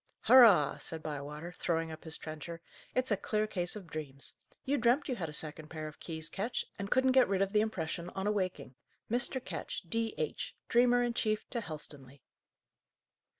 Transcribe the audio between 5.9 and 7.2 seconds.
keys, Ketch, and couldn't